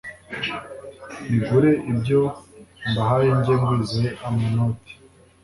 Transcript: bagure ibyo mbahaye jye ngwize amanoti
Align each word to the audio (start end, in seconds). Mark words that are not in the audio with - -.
bagure 1.29 1.69
ibyo 1.91 2.21
mbahaye 2.89 3.29
jye 3.43 3.55
ngwize 3.59 4.05
amanoti 4.27 4.93